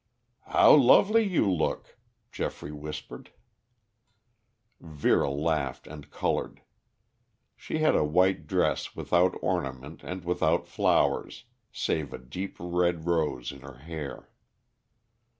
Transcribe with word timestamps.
"How 0.47 0.73
lovely 0.73 1.21
you 1.21 1.47
look," 1.47 1.95
Geoffrey 2.31 2.71
whispered. 2.71 3.29
Vera 4.79 5.29
laughed 5.29 5.85
and 5.85 6.09
colored. 6.09 6.63
She 7.55 7.77
had 7.77 7.93
a 7.95 8.03
white 8.03 8.47
dress 8.47 8.95
without 8.95 9.37
ornament 9.43 10.01
and 10.03 10.25
without 10.25 10.67
flowers, 10.67 11.43
save 11.71 12.13
a 12.13 12.17
deep 12.17 12.55
red 12.59 13.05
rose 13.05 13.51
in 13.51 13.61
her 13.61 13.77
hair. 13.77 14.27